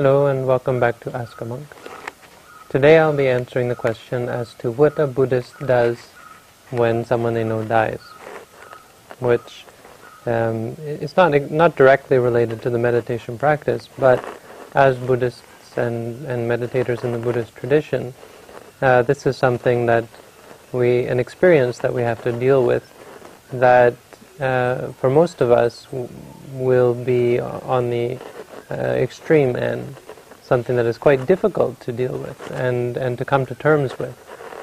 Hello 0.00 0.28
and 0.28 0.46
welcome 0.46 0.80
back 0.80 0.98
to 1.00 1.14
Ask 1.14 1.38
a 1.42 1.44
Monk. 1.44 1.66
Today 2.70 2.96
I'll 2.98 3.14
be 3.14 3.28
answering 3.28 3.68
the 3.68 3.74
question 3.74 4.30
as 4.30 4.54
to 4.54 4.70
what 4.70 4.98
a 4.98 5.06
Buddhist 5.06 5.58
does 5.66 5.98
when 6.70 7.04
someone 7.04 7.34
they 7.34 7.44
know 7.44 7.62
dies, 7.64 8.00
which 9.18 9.66
um, 10.24 10.74
is 10.78 11.18
not 11.18 11.50
not 11.50 11.76
directly 11.76 12.16
related 12.16 12.62
to 12.62 12.70
the 12.70 12.78
meditation 12.78 13.36
practice, 13.36 13.90
but 13.98 14.24
as 14.72 14.96
Buddhists 14.96 15.76
and, 15.76 16.24
and 16.24 16.50
meditators 16.50 17.04
in 17.04 17.12
the 17.12 17.18
Buddhist 17.18 17.54
tradition, 17.54 18.14
uh, 18.80 19.02
this 19.02 19.26
is 19.26 19.36
something 19.36 19.84
that 19.84 20.06
we 20.72 21.04
an 21.08 21.20
experience 21.20 21.76
that 21.80 21.92
we 21.92 22.00
have 22.00 22.22
to 22.22 22.32
deal 22.32 22.64
with 22.64 22.90
that 23.52 23.96
uh, 24.40 24.92
for 24.92 25.10
most 25.10 25.42
of 25.42 25.50
us 25.50 25.86
will 26.54 26.94
be 26.94 27.38
on 27.38 27.90
the 27.90 28.18
uh, 28.70 28.74
extreme 28.74 29.56
end, 29.56 29.96
something 30.42 30.76
that 30.76 30.86
is 30.86 30.98
quite 30.98 31.26
difficult 31.26 31.78
to 31.80 31.92
deal 31.92 32.16
with 32.16 32.50
and, 32.50 32.96
and 32.96 33.18
to 33.18 33.24
come 33.24 33.46
to 33.46 33.54
terms 33.54 33.98
with. 33.98 34.16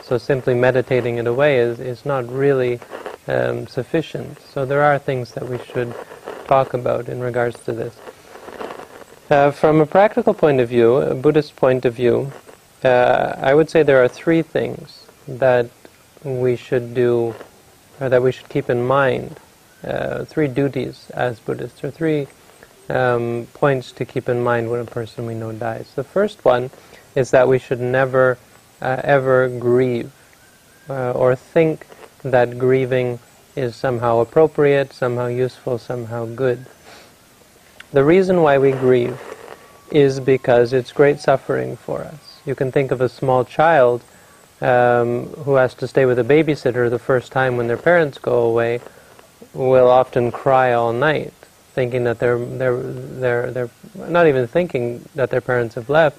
So 0.04 0.18
simply 0.18 0.54
meditating 0.54 1.18
it 1.18 1.28
away 1.28 1.60
is, 1.60 1.80
is 1.80 2.06
not 2.06 2.30
really 2.32 2.80
um, 3.28 3.68
sufficient. 3.68 4.40
So 4.42 4.66
there 4.66 4.82
are 4.82 4.98
things 4.98 5.34
that 5.34 5.48
we 5.48 5.60
should 5.60 5.94
talk 6.48 6.74
about 6.74 7.10
in 7.10 7.20
regards 7.20 7.60
to 7.66 7.74
this. 7.74 7.96
Uh, 9.30 9.52
from 9.52 9.82
a 9.82 9.86
practical 9.86 10.34
point 10.34 10.62
of 10.62 10.70
view, 10.70 10.96
a 10.96 11.14
Buddhist 11.14 11.58
point 11.58 11.84
of 11.84 11.94
view, 11.94 12.32
uh, 12.84 13.36
I 13.38 13.54
would 13.54 13.70
say 13.70 13.84
there 13.84 14.02
are 14.02 14.08
three 14.08 14.42
things 14.42 15.06
that 15.28 15.70
we 16.24 16.56
should 16.56 16.94
do, 16.94 17.36
or 18.00 18.08
that 18.08 18.24
we 18.24 18.32
should 18.32 18.48
keep 18.48 18.70
in 18.70 18.88
mind. 18.88 19.40
Uh, 19.84 20.24
three 20.26 20.48
duties 20.48 21.12
as 21.14 21.40
Buddhists, 21.40 21.84
or 21.84 21.92
three 21.92 22.28
um, 22.90 23.48
points 23.54 23.92
to 23.94 24.06
keep 24.06 24.30
in 24.30 24.44
mind 24.44 24.70
when 24.70 24.80
a 24.80 24.86
person 24.86 25.26
we 25.26 25.34
know 25.34 25.52
dies. 25.52 25.92
The 25.96 26.04
first 26.04 26.46
one 26.46 26.70
is 27.16 27.32
that 27.32 27.48
we 27.48 27.60
should 27.60 27.80
never, 27.80 28.38
uh, 28.82 29.02
ever 29.04 29.50
grieve 29.50 30.12
uh, 30.90 31.12
or 31.12 31.36
think 31.36 31.86
that 32.24 32.58
grieving 32.58 33.20
is 33.56 33.76
somehow 33.76 34.20
appropriate, 34.20 34.94
somehow 34.94 35.28
useful, 35.28 35.78
somehow 35.78 36.26
good. 36.26 36.66
The 37.92 38.04
reason 38.04 38.42
why 38.42 38.58
we 38.58 38.72
grieve 38.72 39.20
is 39.92 40.20
because 40.20 40.74
it's 40.74 40.92
great 40.92 41.20
suffering 41.20 41.78
for 41.78 42.02
us. 42.02 42.42
You 42.46 42.56
can 42.56 42.72
think 42.72 42.92
of 42.92 43.02
a 43.02 43.10
small 43.10 43.46
child 43.46 44.04
um, 44.62 45.28
who 45.46 45.56
has 45.56 45.74
to 45.76 45.88
stay 45.88 46.06
with 46.06 46.20
a 46.20 46.24
babysitter 46.24 46.90
the 46.90 47.00
first 47.00 47.32
time 47.32 47.58
when 47.58 47.68
their 47.68 47.78
parents 47.78 48.18
go 48.18 48.42
away 48.42 48.82
will 49.54 49.90
often 49.90 50.32
cry 50.32 50.74
all 50.74 50.94
night 50.94 51.34
thinking 51.78 52.06
that 52.06 52.18
they're 52.18 52.40
they're 52.40 52.82
they're 53.22 53.52
they're 53.52 53.70
not 54.10 54.26
even 54.26 54.48
thinking 54.48 55.06
that 55.14 55.30
their 55.30 55.42
parents 55.42 55.76
have 55.76 55.92
left, 55.92 56.18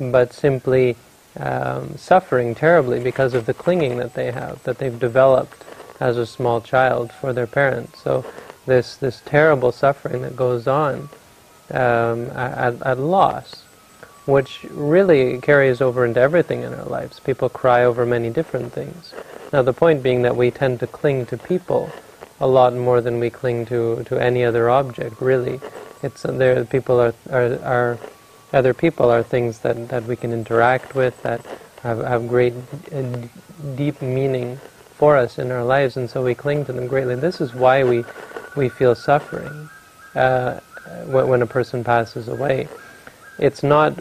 but 0.00 0.32
simply 0.32 0.96
um, 1.38 1.96
suffering 1.96 2.52
terribly 2.52 2.98
because 2.98 3.32
of 3.32 3.46
the 3.46 3.54
clinging 3.54 3.98
that 3.98 4.14
they 4.14 4.32
have 4.32 4.60
that 4.64 4.78
they've 4.78 4.98
developed 4.98 5.64
as 6.00 6.16
a 6.16 6.26
small 6.26 6.60
child 6.60 7.12
for 7.12 7.32
their 7.32 7.46
parents. 7.46 8.02
So 8.02 8.24
this 8.66 8.96
this 8.96 9.22
terrible 9.24 9.70
suffering 9.70 10.22
that 10.22 10.34
goes 10.34 10.66
on 10.66 11.08
um, 11.70 12.26
at, 12.34 12.82
at 12.82 12.98
loss, 12.98 13.62
which 14.26 14.66
really 14.68 15.38
carries 15.40 15.80
over 15.80 16.04
into 16.04 16.18
everything 16.18 16.64
in 16.64 16.74
our 16.74 16.86
lives. 16.86 17.20
People 17.20 17.48
cry 17.48 17.84
over 17.84 18.04
many 18.04 18.30
different 18.30 18.72
things. 18.72 19.14
Now 19.52 19.62
the 19.62 19.72
point 19.72 20.02
being 20.02 20.22
that 20.22 20.34
we 20.34 20.50
tend 20.50 20.80
to 20.80 20.88
cling 20.88 21.26
to 21.26 21.38
people 21.38 21.92
a 22.40 22.46
lot 22.46 22.74
more 22.74 23.00
than 23.00 23.18
we 23.18 23.30
cling 23.30 23.66
to, 23.66 24.04
to 24.04 24.18
any 24.18 24.44
other 24.44 24.70
object, 24.70 25.20
really. 25.20 25.60
It's 26.02 26.24
uh, 26.24 26.32
there. 26.32 26.64
People 26.64 27.00
are, 27.00 27.14
are, 27.30 27.58
are 27.64 27.98
other 28.52 28.72
people 28.72 29.10
are 29.10 29.22
things 29.22 29.60
that, 29.60 29.88
that 29.88 30.04
we 30.04 30.16
can 30.16 30.32
interact 30.32 30.94
with 30.94 31.20
that 31.22 31.44
have, 31.82 31.98
have 31.98 32.28
great 32.28 32.54
uh, 32.92 33.02
deep 33.74 34.00
meaning 34.00 34.58
for 34.94 35.16
us 35.16 35.38
in 35.38 35.50
our 35.50 35.64
lives, 35.64 35.96
and 35.96 36.08
so 36.08 36.24
we 36.24 36.34
cling 36.34 36.64
to 36.64 36.72
them 36.72 36.86
greatly. 36.86 37.14
This 37.14 37.40
is 37.40 37.54
why 37.54 37.84
we 37.84 38.04
we 38.56 38.68
feel 38.68 38.94
suffering 38.94 39.68
uh, 40.14 40.58
when, 41.06 41.28
when 41.28 41.42
a 41.42 41.46
person 41.46 41.84
passes 41.84 42.28
away. 42.28 42.68
It's 43.38 43.62
not 43.62 43.94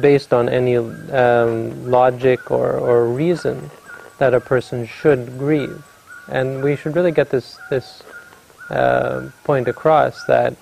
based 0.00 0.32
on 0.32 0.48
any 0.48 0.76
um, 0.76 1.90
logic 1.90 2.50
or, 2.50 2.72
or 2.72 3.06
reason 3.06 3.70
that 4.18 4.34
a 4.34 4.40
person 4.40 4.86
should 4.86 5.38
grieve 5.38 5.84
and 6.28 6.62
we 6.62 6.76
should 6.76 6.96
really 6.96 7.12
get 7.12 7.30
this 7.30 7.58
this 7.70 8.02
uh, 8.70 9.28
point 9.44 9.68
across 9.68 10.24
that 10.24 10.54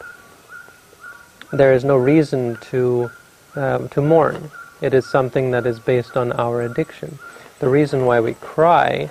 there 1.53 1.73
is 1.73 1.85
no 1.85 1.97
reason 1.97 2.57
to 2.71 3.11
um, 3.55 3.89
to 3.91 4.01
mourn. 4.01 4.51
It 4.81 4.95
is 4.95 5.07
something 5.07 5.51
that 5.53 5.67
is 5.67 5.79
based 5.79 6.17
on 6.17 6.33
our 6.33 6.63
addiction. 6.63 7.19
The 7.61 7.69
reason 7.69 8.07
why 8.07 8.21
we 8.21 8.35
cry 8.35 9.09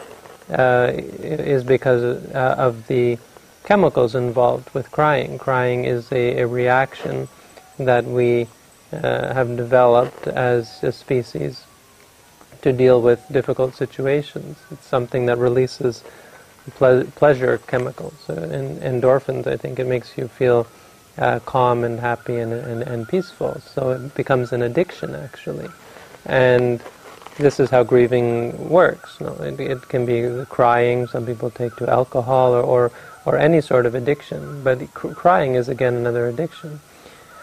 uh, 0.49 0.91
is 0.93 1.63
because 1.63 2.03
uh, 2.33 2.55
of 2.57 2.87
the 2.87 3.17
chemicals 3.63 4.15
involved 4.15 4.73
with 4.73 4.91
crying. 4.91 5.37
Crying 5.37 5.85
is 5.85 6.11
a, 6.11 6.41
a 6.41 6.47
reaction 6.47 7.29
that 7.77 8.05
we 8.05 8.47
uh, 8.91 9.33
have 9.33 9.55
developed 9.55 10.27
as 10.27 10.83
a 10.83 10.91
species 10.91 11.63
to 12.61 12.73
deal 12.73 13.01
with 13.01 13.23
difficult 13.31 13.75
situations. 13.75 14.57
It's 14.71 14.85
something 14.85 15.25
that 15.27 15.37
releases 15.37 16.03
ple- 16.75 17.05
pleasure 17.15 17.57
chemicals, 17.67 18.29
uh, 18.29 18.33
and 18.33 18.79
endorphins. 18.81 19.47
I 19.47 19.57
think 19.57 19.79
it 19.79 19.87
makes 19.87 20.17
you 20.17 20.27
feel 20.27 20.67
uh, 21.17 21.39
calm 21.39 21.83
and 21.83 21.99
happy 21.99 22.37
and, 22.37 22.53
and, 22.53 22.83
and 22.83 23.07
peaceful. 23.07 23.59
So 23.61 23.91
it 23.91 24.15
becomes 24.15 24.53
an 24.53 24.61
addiction, 24.61 25.15
actually. 25.15 25.69
And 26.25 26.81
this 27.37 27.59
is 27.59 27.69
how 27.69 27.83
grieving 27.83 28.69
works. 28.69 29.19
It, 29.19 29.59
it, 29.59 29.89
can 29.89 30.05
be 30.05 30.21
the 30.21 30.45
crying. 30.45 31.07
Some 31.07 31.25
people 31.25 31.49
take 31.49 31.75
to 31.77 31.89
alcohol 31.89 32.53
or, 32.53 32.61
or, 32.61 32.91
or 33.25 33.37
any 33.37 33.61
sort 33.61 33.85
of 33.85 33.95
addiction. 33.95 34.63
But 34.63 34.93
cr- 34.93 35.09
crying 35.09 35.55
is 35.55 35.67
again 35.67 35.95
another 35.95 36.27
addiction. 36.27 36.79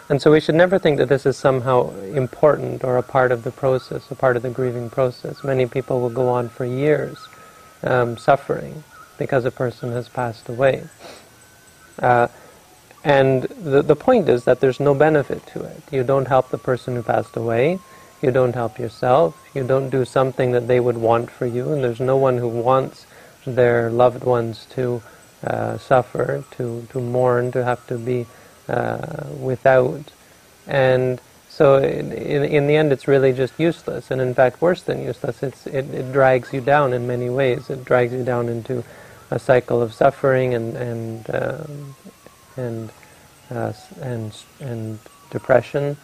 And 0.09 0.19
so 0.19 0.31
we 0.31 0.39
should 0.39 0.55
never 0.55 0.79
think 0.79 0.97
that 0.97 1.09
this 1.09 1.27
is 1.27 1.37
somehow 1.37 1.91
important 1.99 2.83
or 2.83 2.97
a 2.97 3.03
part 3.03 3.31
of 3.31 3.43
the 3.43 3.51
process, 3.51 4.09
a 4.09 4.15
part 4.15 4.37
of 4.37 4.41
the 4.41 4.49
grieving 4.49 4.89
process. 4.89 5.43
Many 5.43 5.67
people 5.67 6.01
will 6.01 6.09
go 6.09 6.29
on 6.29 6.49
for 6.49 6.65
years 6.65 7.27
um, 7.83 8.17
suffering 8.17 8.83
because 9.19 9.45
a 9.45 9.51
person 9.51 9.91
has 9.91 10.09
passed 10.09 10.49
away. 10.49 10.83
Uh, 11.99 12.27
and 13.03 13.43
the, 13.43 13.81
the 13.81 13.95
point 13.95 14.27
is 14.27 14.45
that 14.45 14.59
there's 14.59 14.79
no 14.79 14.95
benefit 14.95 15.45
to 15.47 15.63
it. 15.63 15.81
You 15.91 16.03
don't 16.03 16.27
help 16.27 16.49
the 16.49 16.57
person 16.57 16.95
who 16.95 17.03
passed 17.03 17.35
away. 17.35 17.79
You 18.21 18.31
don't 18.31 18.55
help 18.55 18.79
yourself. 18.79 19.41
You 19.53 19.65
don't 19.65 19.89
do 19.89 20.03
something 20.03 20.51
that 20.51 20.67
they 20.67 20.79
would 20.79 20.97
want 20.97 21.29
for 21.29 21.45
you. 21.45 21.71
And 21.71 21.83
there's 21.83 21.99
no 21.99 22.17
one 22.17 22.37
who 22.37 22.47
wants 22.47 23.05
their 23.45 23.89
loved 23.89 24.23
ones 24.23 24.65
to 24.71 25.01
uh, 25.45 25.77
suffer, 25.77 26.43
to, 26.51 26.87
to 26.89 26.99
mourn, 26.99 27.51
to 27.51 27.63
have 27.63 27.85
to 27.87 27.97
be 27.97 28.25
uh, 28.67 29.27
without. 29.39 30.11
And 30.67 31.21
so 31.47 31.77
in, 31.77 32.11
in, 32.11 32.67
the 32.67 32.75
end, 32.75 32.91
it's 32.91 33.07
really 33.07 33.31
just 33.31 33.53
useless. 33.57 34.11
And 34.11 34.19
in 34.19 34.33
fact, 34.33 34.61
worse 34.61 34.81
than 34.81 35.01
useless, 35.01 35.41
it's, 35.41 35.65
it, 35.67 35.89
it 35.93 36.11
drags 36.11 36.51
you 36.51 36.59
down 36.59 36.91
in 36.91 37.07
many 37.07 37.29
ways. 37.29 37.69
It 37.69 37.85
drags 37.85 38.11
you 38.11 38.23
down 38.25 38.49
into 38.49 38.83
a 39.31 39.39
cycle 39.39 39.81
of 39.81 39.93
suffering 39.93 40.53
and 40.53 40.75
and 40.75 41.29
um, 41.33 41.95
and 42.57 42.91
uh, 43.51 43.73
and 44.01 44.35
and 44.59 44.99
depression, 45.29 45.97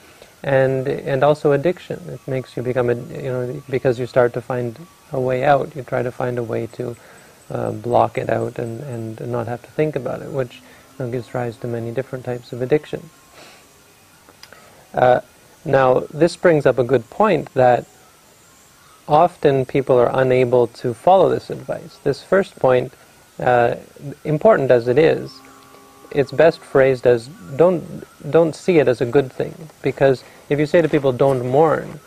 and 0.43 0.87
and 0.87 1.23
also 1.23 1.51
addiction. 1.51 2.01
It 2.09 2.27
makes 2.27 2.55
you 2.55 2.63
become 2.63 2.89
a 2.89 2.95
you 2.95 3.31
know 3.31 3.61
because 3.69 3.99
you 3.99 4.07
start 4.07 4.33
to 4.33 4.41
find 4.41 4.77
a 5.11 5.19
way 5.19 5.43
out. 5.43 5.75
You 5.75 5.83
try 5.83 6.03
to 6.03 6.11
find 6.11 6.37
a 6.37 6.43
way 6.43 6.67
to 6.73 6.95
uh, 7.49 7.71
block 7.71 8.17
it 8.17 8.29
out 8.29 8.59
and 8.59 8.81
and 8.81 9.31
not 9.31 9.47
have 9.47 9.61
to 9.63 9.71
think 9.71 9.95
about 9.95 10.21
it, 10.21 10.31
which 10.31 10.61
you 10.97 11.05
know, 11.05 11.11
gives 11.11 11.33
rise 11.33 11.57
to 11.57 11.67
many 11.67 11.91
different 11.91 12.25
types 12.25 12.53
of 12.53 12.61
addiction. 12.61 13.09
Uh, 14.93 15.19
now, 15.65 16.01
this 16.13 16.35
brings 16.37 16.65
up 16.65 16.77
a 16.77 16.83
good 16.83 17.09
point 17.09 17.51
that 17.53 17.85
often 19.07 19.65
people 19.65 19.97
are 19.97 20.11
unable 20.13 20.67
to 20.67 20.93
follow 20.93 21.29
this 21.29 21.49
advice. 21.49 21.97
This 22.03 22.23
first 22.23 22.55
point 22.57 22.93
uh, 23.39 23.75
important 24.23 24.71
as 24.71 24.87
it 24.87 24.97
is, 24.97 25.39
it's 26.11 26.31
best 26.31 26.59
phrased 26.59 27.05
as 27.05 27.27
don't 27.57 28.03
don't 28.31 28.55
see 28.55 28.77
it 28.79 28.87
as 28.87 29.01
a 29.01 29.05
good 29.05 29.31
thing 29.31 29.53
because 29.81 30.23
if 30.49 30.59
you 30.59 30.65
say 30.65 30.81
to 30.81 30.87
people 30.87 31.11
don't 31.11 31.45
mourn, 31.45 31.99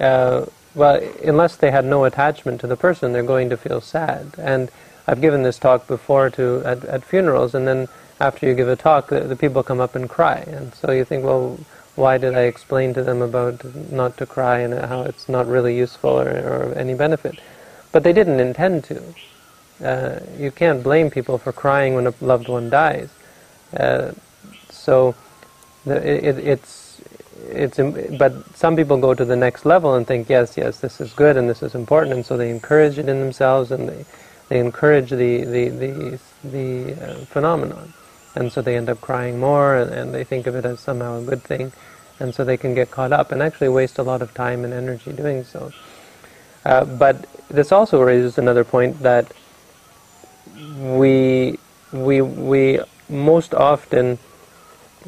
uh, 0.00 0.44
well, 0.74 1.00
unless 1.22 1.56
they 1.56 1.70
had 1.70 1.84
no 1.84 2.04
attachment 2.04 2.60
to 2.62 2.66
the 2.66 2.76
person, 2.76 3.12
they're 3.12 3.22
going 3.22 3.50
to 3.50 3.56
feel 3.56 3.80
sad. 3.80 4.32
And 4.38 4.70
I've 5.06 5.20
given 5.20 5.42
this 5.42 5.58
talk 5.58 5.86
before 5.86 6.30
to 6.30 6.62
at, 6.64 6.84
at 6.84 7.04
funerals, 7.04 7.54
and 7.54 7.68
then 7.68 7.88
after 8.20 8.46
you 8.46 8.54
give 8.54 8.68
a 8.68 8.76
talk, 8.76 9.08
the, 9.08 9.20
the 9.20 9.36
people 9.36 9.62
come 9.62 9.80
up 9.80 9.94
and 9.94 10.08
cry, 10.08 10.44
and 10.46 10.74
so 10.74 10.92
you 10.92 11.04
think, 11.04 11.24
well, 11.24 11.58
why 11.94 12.16
did 12.16 12.34
I 12.34 12.42
explain 12.42 12.94
to 12.94 13.02
them 13.02 13.20
about 13.20 13.62
not 13.92 14.16
to 14.16 14.26
cry 14.26 14.60
and 14.60 14.72
how 14.72 15.02
it's 15.02 15.28
not 15.28 15.46
really 15.46 15.76
useful 15.76 16.18
or, 16.18 16.28
or 16.28 16.74
any 16.74 16.94
benefit? 16.94 17.38
But 17.90 18.02
they 18.02 18.14
didn't 18.14 18.40
intend 18.40 18.84
to. 18.84 19.02
Uh, 19.82 20.20
you 20.38 20.50
can't 20.50 20.82
blame 20.82 21.10
people 21.10 21.38
for 21.38 21.52
crying 21.52 21.94
when 21.94 22.06
a 22.06 22.14
loved 22.20 22.48
one 22.48 22.70
dies. 22.70 23.08
Uh, 23.76 24.12
so 24.70 25.14
the, 25.84 26.28
it, 26.28 26.38
it's 26.38 27.00
it's 27.48 27.78
but 28.18 28.56
some 28.56 28.76
people 28.76 28.96
go 28.96 29.14
to 29.14 29.24
the 29.24 29.36
next 29.36 29.64
level 29.64 29.94
and 29.94 30.06
think 30.06 30.28
yes 30.28 30.56
yes 30.56 30.78
this 30.80 31.00
is 31.00 31.12
good 31.12 31.36
and 31.36 31.48
this 31.48 31.62
is 31.62 31.74
important 31.74 32.14
and 32.14 32.24
so 32.24 32.36
they 32.36 32.50
encourage 32.50 32.98
it 32.98 33.08
in 33.08 33.20
themselves 33.20 33.70
and 33.70 33.88
they 33.88 34.04
they 34.48 34.58
encourage 34.58 35.10
the 35.10 35.44
the 35.44 35.68
the, 35.68 36.18
the 36.44 36.92
uh, 37.02 37.14
phenomenon 37.26 37.92
and 38.34 38.52
so 38.52 38.62
they 38.62 38.76
end 38.76 38.88
up 38.88 39.00
crying 39.00 39.38
more 39.38 39.76
and, 39.76 39.90
and 39.92 40.14
they 40.14 40.24
think 40.24 40.46
of 40.46 40.54
it 40.54 40.64
as 40.64 40.78
somehow 40.80 41.18
a 41.18 41.22
good 41.22 41.42
thing 41.42 41.72
and 42.20 42.34
so 42.34 42.44
they 42.44 42.56
can 42.56 42.74
get 42.74 42.90
caught 42.90 43.12
up 43.12 43.32
and 43.32 43.42
actually 43.42 43.68
waste 43.68 43.98
a 43.98 44.02
lot 44.02 44.22
of 44.22 44.32
time 44.34 44.64
and 44.64 44.72
energy 44.72 45.12
doing 45.12 45.42
so 45.42 45.72
uh, 46.64 46.84
but 46.84 47.26
this 47.48 47.72
also 47.72 48.00
raises 48.00 48.38
another 48.38 48.64
point 48.64 48.98
that 49.00 49.32
we 50.78 51.58
we 51.92 52.20
we 52.22 52.80
most 53.08 53.54
often 53.54 54.18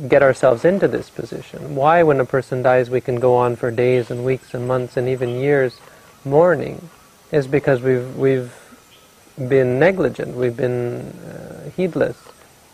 get 0.09 0.23
ourselves 0.23 0.65
into 0.65 0.89
this 0.89 1.09
position. 1.11 1.77
Why, 1.77 2.03
when 2.03 2.21
a 2.21 2.25
person 2.25 2.63
dies, 2.63 2.91
we 2.91 3.01
can 3.01 3.21
go 3.21 3.37
on 3.37 3.57
for 3.57 3.71
days 3.71 4.11
and 4.11 4.25
weeks 4.25 4.55
and 4.55 4.67
months 4.67 4.97
and 4.97 5.09
even 5.09 5.31
years 5.31 5.79
mourning, 6.25 6.89
is 7.31 7.47
because 7.47 7.81
we've 7.81 8.17
we've 8.17 8.53
been 9.37 9.79
negligent, 9.79 10.37
we've 10.37 10.57
been 10.57 11.01
uh, 11.01 11.71
heedless 11.77 12.19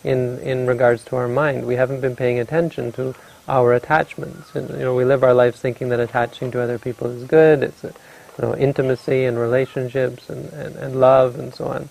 in 0.03 0.39
in 0.39 0.67
regards 0.67 1.05
to 1.05 1.17
our 1.17 1.29
mind. 1.29 1.67
We 1.67 1.77
haven't 1.77 2.01
been 2.01 2.17
paying 2.17 2.39
attention 2.39 2.93
to 2.93 3.15
our 3.49 3.73
attachments. 3.75 4.55
And, 4.55 4.71
you 4.71 4.85
know, 4.85 4.95
we 4.95 5.05
live 5.05 5.25
our 5.25 5.35
lives 5.35 5.61
thinking 5.61 5.89
that 5.89 6.01
attaching 6.01 6.51
to 6.53 6.61
other 6.61 6.79
people 6.79 7.09
is 7.09 7.25
good. 7.25 7.63
It's 7.63 7.83
a, 7.83 7.89
you 7.89 8.43
know, 8.43 8.57
intimacy 8.57 9.25
and 9.25 9.39
relationships 9.39 10.31
and, 10.31 10.53
and, 10.53 10.77
and 10.77 11.01
love 11.01 11.39
and 11.39 11.53
so 11.53 11.67
on. 11.67 11.89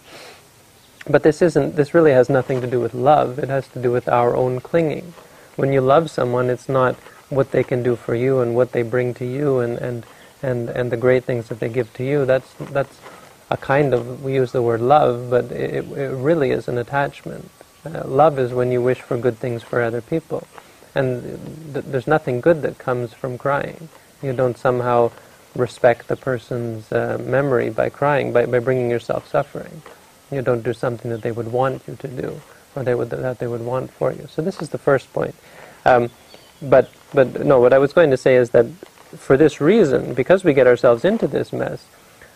But 1.10 1.24
this 1.24 1.42
isn't. 1.42 1.76
This 1.76 1.94
really 1.96 2.12
has 2.12 2.30
nothing 2.30 2.62
to 2.62 2.68
do 2.68 2.80
with 2.80 2.94
love. 2.94 3.40
It 3.40 3.50
has 3.50 3.68
to 3.70 3.82
do 3.82 3.92
with 3.92 4.08
our 4.08 4.36
own 4.36 4.60
clinging. 4.62 5.14
When 5.56 5.74
you 5.74 5.82
love 5.82 6.12
someone, 6.12 6.50
it's 6.50 6.70
not 6.70 6.96
what 7.30 7.52
they 7.52 7.64
can 7.64 7.84
do 7.84 7.96
for 7.96 8.16
you 8.16 8.40
and 8.40 8.56
what 8.56 8.72
they 8.72 8.84
bring 8.84 9.14
to 9.16 9.26
you 9.26 9.60
and 9.60 9.78
and 9.80 10.06
and, 10.44 10.70
and 10.70 10.92
the 10.92 10.98
great 10.98 11.24
things 11.26 11.50
that 11.50 11.60
they 11.60 11.70
give 11.70 11.92
to 11.96 12.04
you. 12.04 12.26
That's 12.26 12.54
that's 12.72 13.00
a 13.50 13.58
kind 13.58 13.94
of 13.94 14.24
we 14.24 14.36
use 14.36 14.52
the 14.52 14.62
word 14.62 14.82
love, 14.82 15.30
but 15.30 15.46
it, 15.52 15.86
it 15.98 16.12
really 16.16 16.52
is 16.52 16.68
an 16.68 16.78
attachment. 16.78 17.50
Uh, 17.86 18.04
love 18.06 18.38
is 18.38 18.54
when 18.54 18.72
you 18.72 18.82
wish 18.82 19.02
for 19.02 19.18
good 19.18 19.38
things 19.38 19.64
for 19.64 19.82
other 19.82 20.02
people, 20.02 20.48
and 20.94 21.74
th- 21.74 21.86
there's 21.86 22.08
nothing 22.08 22.40
good 22.42 22.62
that 22.62 22.78
comes 22.78 23.14
from 23.14 23.38
crying. 23.38 23.90
You 24.22 24.34
don't 24.34 24.58
somehow 24.58 25.12
respect 25.56 26.08
the 26.08 26.16
person's 26.16 26.92
uh, 26.92 27.18
memory 27.20 27.70
by 27.70 27.90
crying, 27.90 28.32
by, 28.34 28.46
by 28.46 28.60
bringing 28.60 28.92
yourself 28.92 29.28
suffering. 29.28 29.82
You 30.32 30.42
don't 30.42 30.64
do 30.64 30.74
something 30.74 31.10
that 31.12 31.22
they 31.22 31.32
would 31.32 31.52
want 31.52 31.82
you 31.88 31.96
to 31.96 32.08
do, 32.08 32.42
or 32.76 32.84
they 32.84 32.96
would, 32.96 33.10
that 33.10 33.40
they 33.40 33.48
would 33.48 33.62
want 33.62 33.92
for 33.92 34.12
you. 34.12 34.28
So 34.30 34.42
this 34.42 34.62
is 34.62 34.70
the 34.70 34.78
first 34.78 35.12
point. 35.14 35.36
Um, 35.86 36.10
but, 36.62 36.92
but 37.14 37.46
no, 37.46 37.60
what 37.60 37.74
I 37.74 37.78
was 37.78 37.94
going 37.94 38.12
to 38.12 38.18
say 38.18 38.36
is 38.36 38.52
that 38.52 38.66
for 39.18 39.38
this 39.38 39.60
reason, 39.60 40.14
because 40.14 40.44
we 40.44 40.54
get 40.54 40.68
ourselves 40.68 41.04
into 41.04 41.28
this 41.28 41.52
mess, 41.52 41.86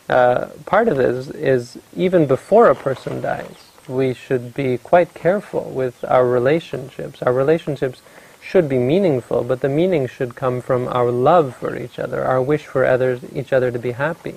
uh, 0.09 0.47
part 0.65 0.87
of 0.87 0.97
this 0.97 1.29
is 1.29 1.77
even 1.95 2.25
before 2.25 2.67
a 2.67 2.75
person 2.75 3.21
dies, 3.21 3.55
we 3.87 4.13
should 4.13 4.53
be 4.53 4.77
quite 4.77 5.13
careful 5.13 5.63
with 5.69 6.03
our 6.05 6.25
relationships. 6.25 7.21
Our 7.21 7.33
relationships 7.33 8.01
should 8.41 8.67
be 8.67 8.77
meaningful, 8.77 9.43
but 9.43 9.61
the 9.61 9.69
meaning 9.69 10.07
should 10.07 10.35
come 10.35 10.61
from 10.61 10.87
our 10.89 11.11
love 11.11 11.55
for 11.55 11.77
each 11.77 11.99
other, 11.99 12.23
our 12.23 12.41
wish 12.41 12.65
for 12.65 12.85
others, 12.85 13.21
each 13.33 13.53
other 13.53 13.71
to 13.71 13.79
be 13.79 13.91
happy, 13.91 14.35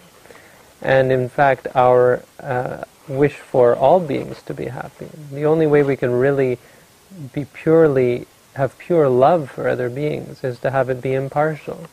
and 0.80 1.10
in 1.10 1.28
fact 1.28 1.66
our 1.74 2.22
uh, 2.40 2.84
wish 3.08 3.34
for 3.34 3.74
all 3.76 4.00
beings 4.00 4.42
to 4.42 4.54
be 4.54 4.66
happy. 4.66 5.08
The 5.30 5.44
only 5.44 5.66
way 5.66 5.82
we 5.82 5.96
can 5.96 6.12
really 6.12 6.58
be 7.32 7.44
purely 7.44 8.26
have 8.54 8.76
pure 8.78 9.08
love 9.08 9.50
for 9.50 9.68
other 9.68 9.88
beings 9.88 10.42
is 10.42 10.58
to 10.60 10.70
have 10.70 10.88
it 10.88 11.00
be 11.02 11.14
impartial, 11.14 11.86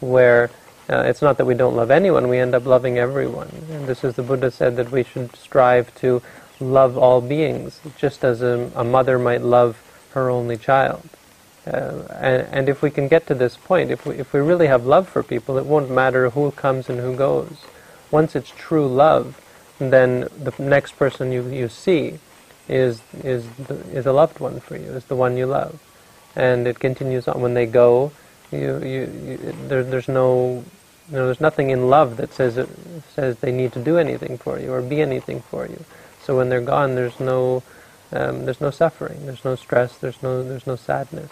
where 0.00 0.50
uh, 0.88 1.02
it's 1.02 1.20
not 1.20 1.36
that 1.36 1.44
we 1.44 1.54
don't 1.54 1.76
love 1.76 1.90
anyone, 1.90 2.28
we 2.28 2.38
end 2.38 2.54
up 2.54 2.64
loving 2.64 2.98
everyone. 2.98 3.50
And 3.70 3.86
this 3.86 4.02
is 4.02 4.14
the 4.14 4.22
Buddha 4.22 4.50
said 4.50 4.76
that 4.76 4.90
we 4.90 5.04
should 5.04 5.36
strive 5.36 5.94
to 5.96 6.22
love 6.60 6.96
all 6.96 7.20
beings, 7.20 7.80
just 7.96 8.24
as 8.24 8.42
a, 8.42 8.70
a 8.74 8.82
mother 8.82 9.18
might 9.18 9.42
love 9.42 9.80
her 10.12 10.30
only 10.30 10.56
child. 10.56 11.08
Uh, 11.66 12.02
and, 12.18 12.48
and, 12.50 12.68
if 12.70 12.80
we 12.80 12.90
can 12.90 13.08
get 13.08 13.26
to 13.26 13.34
this 13.34 13.58
point, 13.58 13.90
if 13.90 14.06
we, 14.06 14.16
if 14.16 14.32
we 14.32 14.40
really 14.40 14.68
have 14.68 14.86
love 14.86 15.06
for 15.06 15.22
people, 15.22 15.58
it 15.58 15.66
won't 15.66 15.90
matter 15.90 16.30
who 16.30 16.50
comes 16.52 16.88
and 16.88 16.98
who 16.98 17.14
goes. 17.14 17.58
Once 18.10 18.34
it's 18.34 18.50
true 18.56 18.86
love, 18.86 19.38
then 19.78 20.28
the 20.42 20.52
next 20.58 20.96
person 20.96 21.32
you, 21.32 21.48
you 21.48 21.68
see 21.68 22.18
is, 22.68 23.00
is, 23.22 23.48
the, 23.66 23.74
is 23.90 24.06
a 24.06 24.12
loved 24.12 24.40
one 24.40 24.60
for 24.60 24.76
you, 24.76 24.90
is 24.90 25.04
the 25.04 25.16
one 25.16 25.36
you 25.36 25.46
love. 25.46 25.80
And 26.36 26.66
it 26.66 26.78
continues 26.78 27.26
on. 27.26 27.40
When 27.40 27.54
they 27.54 27.66
go, 27.66 28.12
you, 28.52 28.78
you, 28.78 29.00
you 29.24 29.54
there, 29.66 29.82
there's 29.82 30.08
no 30.08 30.64
you 31.10 31.16
know, 31.16 31.24
there's 31.24 31.40
nothing 31.40 31.70
in 31.70 31.88
love 31.88 32.18
that 32.18 32.34
says 32.34 32.58
it 32.58 32.68
says 33.14 33.38
they 33.38 33.52
need 33.52 33.72
to 33.72 33.82
do 33.82 33.98
anything 33.98 34.36
for 34.36 34.58
you 34.58 34.72
or 34.72 34.82
be 34.82 35.00
anything 35.00 35.40
for 35.40 35.66
you. 35.66 35.84
So 36.22 36.36
when 36.36 36.48
they're 36.50 36.60
gone, 36.60 36.94
there's 36.94 37.18
no 37.18 37.62
um, 38.12 38.44
there's 38.44 38.60
no 38.60 38.70
suffering, 38.70 39.26
there's 39.26 39.44
no 39.44 39.54
stress, 39.54 39.96
there's 39.96 40.22
no 40.22 40.42
there's 40.42 40.66
no 40.66 40.76
sadness. 40.76 41.30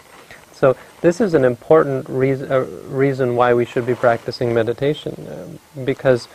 So 0.53 0.75
this 1.01 1.21
is 1.21 1.35
an 1.35 1.45
important 1.45 2.09
reason, 2.09 2.51
uh, 2.51 2.61
reason 2.87 3.35
why 3.35 3.53
we 3.53 3.65
should 3.65 3.85
be 3.85 3.93
practicing 3.93 4.53
meditation, 4.55 5.27
um, 5.31 5.85
because 5.85 6.27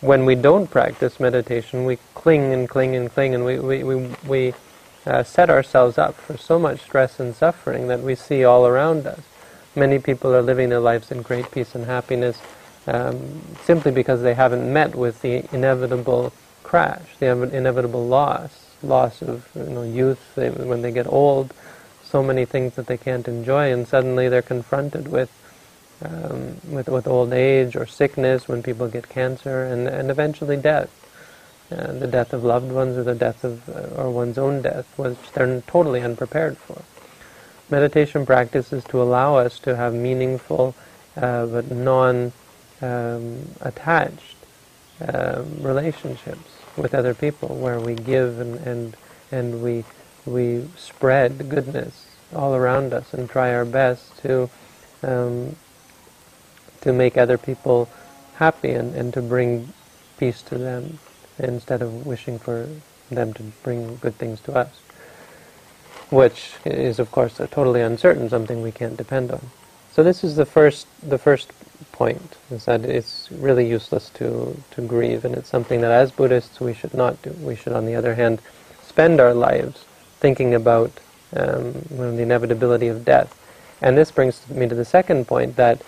when 0.00 0.24
we 0.24 0.34
don't 0.34 0.70
practice 0.70 1.20
meditation, 1.20 1.84
we 1.84 1.98
cling 2.14 2.52
and 2.52 2.68
cling 2.68 2.96
and 2.96 3.12
cling, 3.12 3.34
and 3.34 3.44
we, 3.44 3.58
we, 3.58 3.82
we, 3.84 4.14
we 4.26 4.54
uh, 5.06 5.22
set 5.22 5.50
ourselves 5.50 5.98
up 5.98 6.14
for 6.14 6.36
so 6.36 6.58
much 6.58 6.80
stress 6.80 7.20
and 7.20 7.34
suffering 7.34 7.88
that 7.88 8.00
we 8.00 8.14
see 8.14 8.44
all 8.44 8.66
around 8.66 9.06
us. 9.06 9.20
Many 9.76 9.98
people 9.98 10.34
are 10.34 10.42
living 10.42 10.68
their 10.68 10.80
lives 10.80 11.10
in 11.10 11.22
great 11.22 11.50
peace 11.50 11.74
and 11.74 11.84
happiness 11.84 12.40
um, 12.86 13.40
simply 13.62 13.92
because 13.92 14.22
they 14.22 14.34
haven't 14.34 14.72
met 14.72 14.94
with 14.94 15.20
the 15.22 15.44
inevitable 15.54 16.32
crash, 16.62 17.16
the 17.18 17.26
inevitable 17.26 18.06
loss, 18.06 18.66
loss 18.82 19.22
of 19.22 19.48
you 19.54 19.64
know, 19.64 19.82
youth 19.82 20.34
they, 20.34 20.50
when 20.50 20.82
they 20.82 20.90
get 20.90 21.06
old, 21.06 21.52
so 22.02 22.22
many 22.22 22.44
things 22.44 22.74
that 22.74 22.86
they 22.86 22.96
can't 22.96 23.28
enjoy, 23.28 23.72
and 23.72 23.86
suddenly 23.86 24.28
they're 24.28 24.42
confronted 24.42 25.08
with 25.08 25.30
um, 26.04 26.56
with, 26.68 26.88
with 26.88 27.06
old 27.06 27.32
age 27.32 27.76
or 27.76 27.86
sickness, 27.86 28.48
when 28.48 28.62
people 28.62 28.88
get 28.88 29.08
cancer, 29.08 29.64
and, 29.64 29.88
and 29.88 30.10
eventually 30.10 30.56
death. 30.56 30.90
Uh, 31.70 31.92
the 31.92 32.06
death 32.08 32.32
of 32.32 32.42
loved 32.42 32.72
ones 32.72 32.96
or 32.98 33.04
the 33.04 33.14
death 33.14 33.44
of, 33.44 33.68
uh, 33.68 34.02
or 34.02 34.10
one's 34.10 34.38
own 34.38 34.60
death, 34.60 34.86
which 34.96 35.16
they're 35.34 35.60
totally 35.68 36.00
unprepared 36.00 36.58
for. 36.58 36.82
Meditation 37.70 38.26
practice 38.26 38.72
is 38.72 38.82
to 38.84 39.00
allow 39.00 39.36
us 39.36 39.60
to 39.60 39.76
have 39.76 39.94
meaningful 39.94 40.74
uh, 41.16 41.46
but 41.46 41.70
non-attached 41.70 42.34
um, 45.00 45.08
um, 45.14 45.62
relationships 45.62 46.50
with 46.76 46.92
other 46.92 47.14
people, 47.14 47.48
where 47.56 47.78
we 47.78 47.94
give 47.94 48.40
and, 48.40 48.58
and, 48.66 48.96
and 49.30 49.62
we, 49.62 49.84
we 50.26 50.68
spread 50.76 51.48
goodness 51.48 52.06
all 52.34 52.54
around 52.54 52.92
us 52.92 53.14
and 53.14 53.30
try 53.30 53.54
our 53.54 53.64
best 53.64 54.18
to 54.22 54.50
um, 55.02 55.54
to 56.80 56.92
make 56.92 57.16
other 57.16 57.38
people 57.38 57.88
happy 58.36 58.70
and, 58.70 58.94
and 58.94 59.12
to 59.14 59.22
bring 59.22 59.72
peace 60.18 60.42
to 60.42 60.56
them 60.56 60.98
instead 61.38 61.82
of 61.82 62.06
wishing 62.06 62.38
for 62.38 62.68
them 63.10 63.32
to 63.34 63.42
bring 63.62 63.96
good 63.96 64.14
things 64.16 64.40
to 64.40 64.52
us, 64.52 64.80
which 66.10 66.52
is 66.64 66.98
of 66.98 67.10
course 67.10 67.40
totally 67.50 67.80
uncertain, 67.80 68.28
something 68.28 68.62
we 68.62 68.72
can't 68.72 68.96
depend 68.96 69.30
on. 69.30 69.50
So 69.92 70.02
this 70.02 70.22
is 70.22 70.36
the 70.36 70.46
first 70.46 70.86
the 71.02 71.18
first 71.18 71.52
point 71.92 72.36
is 72.50 72.64
that 72.66 72.84
it's 72.84 73.28
really 73.32 73.68
useless 73.68 74.10
to 74.10 74.56
to 74.70 74.80
grieve, 74.80 75.24
and 75.24 75.34
it's 75.34 75.48
something 75.48 75.80
that 75.80 75.90
as 75.90 76.12
Buddhists 76.12 76.60
we 76.60 76.74
should 76.74 76.94
not 76.94 77.20
do. 77.22 77.30
We 77.42 77.56
should, 77.56 77.72
on 77.72 77.86
the 77.86 77.96
other 77.96 78.14
hand, 78.14 78.40
spend 78.86 79.20
our 79.20 79.34
lives 79.34 79.84
thinking 80.20 80.54
about 80.54 80.92
um, 81.36 81.72
the 81.90 82.22
inevitability 82.22 82.88
of 82.88 83.04
death. 83.04 83.36
And 83.82 83.96
this 83.96 84.10
brings 84.10 84.48
me 84.48 84.68
to 84.68 84.74
the 84.74 84.84
second 84.84 85.26
point 85.26 85.56
that 85.56 85.82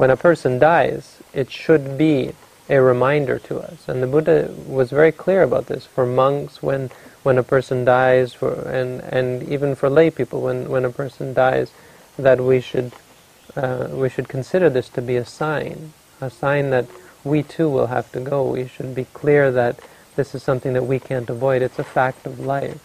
when 0.00 0.08
a 0.08 0.16
person 0.16 0.58
dies, 0.58 1.18
it 1.34 1.50
should 1.50 1.98
be 1.98 2.32
a 2.70 2.80
reminder 2.80 3.38
to 3.38 3.58
us. 3.58 3.86
And 3.86 4.02
the 4.02 4.06
Buddha 4.06 4.50
was 4.66 4.88
very 4.88 5.12
clear 5.12 5.42
about 5.42 5.66
this 5.66 5.84
for 5.84 6.06
monks 6.06 6.62
when 6.62 6.90
when 7.22 7.36
a 7.36 7.42
person 7.42 7.84
dies, 7.84 8.32
for, 8.32 8.52
and 8.78 9.02
and 9.02 9.42
even 9.42 9.74
for 9.74 9.90
lay 9.90 10.08
people 10.08 10.40
when 10.40 10.70
when 10.70 10.86
a 10.86 10.90
person 11.02 11.34
dies, 11.34 11.68
that 12.18 12.40
we 12.40 12.62
should 12.62 12.92
uh, 13.54 13.88
we 13.90 14.08
should 14.08 14.26
consider 14.26 14.70
this 14.70 14.88
to 14.88 15.02
be 15.02 15.16
a 15.16 15.26
sign, 15.26 15.92
a 16.18 16.30
sign 16.30 16.70
that 16.70 16.86
we 17.22 17.42
too 17.42 17.68
will 17.68 17.88
have 17.88 18.10
to 18.12 18.20
go. 18.20 18.38
We 18.58 18.68
should 18.68 18.94
be 18.94 19.04
clear 19.12 19.52
that 19.52 19.80
this 20.16 20.34
is 20.34 20.42
something 20.42 20.72
that 20.72 20.86
we 20.92 20.98
can't 20.98 21.28
avoid. 21.28 21.60
It's 21.60 21.78
a 21.78 21.84
fact 21.84 22.24
of 22.24 22.40
life. 22.40 22.80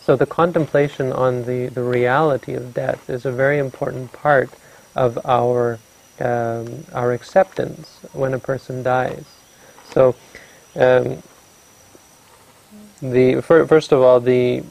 So 0.00 0.16
the 0.16 0.32
contemplation 0.40 1.12
on 1.12 1.44
the, 1.44 1.66
the 1.66 1.82
reality 1.82 2.54
of 2.54 2.72
death 2.72 3.10
is 3.10 3.26
a 3.26 3.32
very 3.32 3.58
important 3.58 4.14
part 4.14 4.48
of 4.96 5.18
our 5.26 5.78
um, 6.20 6.84
our 6.92 7.12
acceptance 7.12 8.00
when 8.12 8.34
a 8.34 8.38
person 8.38 8.82
dies. 8.82 9.24
So, 9.90 10.14
um, 10.76 11.22
the 13.00 13.40
first 13.42 13.92
of 13.92 14.00
all, 14.00 14.20
the 14.20 14.64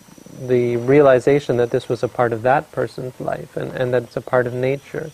the 0.47 0.77
realization 0.77 1.57
that 1.57 1.71
this 1.71 1.89
was 1.89 2.03
a 2.03 2.07
part 2.07 2.31
of 2.31 2.43
that 2.43 2.71
person's 2.71 3.19
life 3.19 3.57
and, 3.57 3.71
and 3.71 3.93
that 3.93 4.03
it's 4.03 4.17
a 4.17 4.21
part 4.21 4.45
of 4.45 4.53
nature, 4.53 5.09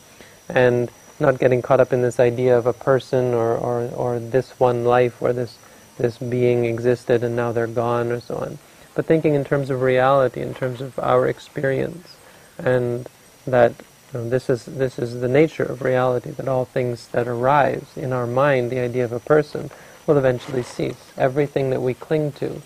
and 0.49 0.91
not 1.19 1.39
getting 1.39 1.61
caught 1.61 1.79
up 1.79 1.93
in 1.93 2.01
this 2.01 2.19
idea 2.19 2.57
of 2.57 2.65
a 2.65 2.73
person 2.73 3.33
or, 3.33 3.55
or, 3.55 3.89
or 3.95 4.19
this 4.19 4.59
one 4.59 4.83
life 4.83 5.21
where 5.21 5.33
this, 5.33 5.57
this 5.97 6.17
being 6.17 6.65
existed 6.65 7.23
and 7.23 7.35
now 7.35 7.51
they're 7.51 7.67
gone 7.67 8.11
or 8.11 8.19
so 8.19 8.35
on. 8.37 8.57
But 8.95 9.05
thinking 9.05 9.33
in 9.33 9.43
terms 9.43 9.69
of 9.69 9.81
reality, 9.81 10.41
in 10.41 10.53
terms 10.53 10.81
of 10.81 10.97
our 10.99 11.27
experience, 11.27 12.15
and 12.57 13.07
that 13.47 13.73
this 14.13 14.50
is 14.50 14.65
this 14.65 15.00
is 15.00 15.22
the 15.22 15.27
nature 15.27 15.63
of 15.63 15.82
reality. 15.82 16.32
That 16.32 16.48
all 16.48 16.65
things 16.65 17.08
that 17.10 17.27
arise 17.27 17.86
in 17.96 18.13
our 18.13 18.27
mind, 18.27 18.72
the 18.72 18.79
idea 18.79 19.05
of 19.05 19.12
a 19.12 19.20
person, 19.20 19.72
will 20.05 20.17
eventually 20.17 20.63
cease. 20.63 21.12
Everything 21.17 21.70
that 21.72 21.82
we 21.82 21.93
cling 21.93 22.32
to, 22.34 22.62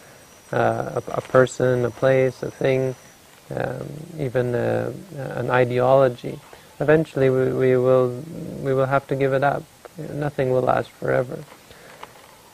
uh, 0.52 1.02
a, 1.02 1.04
a, 1.12 1.22
person, 1.22 1.86
a 1.86 1.92
place, 1.92 2.44
a 2.44 2.52
thing, 2.52 2.96
um, 3.56 3.88
even 4.20 4.56
a, 4.56 4.94
an 5.18 5.50
ideology, 5.50 6.40
eventually 6.80 7.30
we, 7.30 7.52
we 7.54 7.78
will 7.78 8.24
we 8.60 8.74
will 8.74 8.88
have 8.88 9.08
to 9.08 9.16
give 9.16 9.34
it 9.34 9.44
up. 9.44 9.64
Nothing 9.98 10.52
will 10.52 10.62
last 10.62 10.90
forever. 10.92 11.44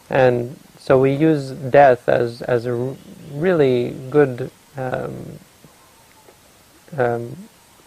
And 0.09 0.57
so 0.79 0.99
we 0.99 1.13
use 1.13 1.51
death 1.51 2.07
as 2.09 2.41
as 2.43 2.65
a 2.65 2.95
really 3.31 3.95
good 4.09 4.51
um, 4.77 5.39
um, 6.97 7.37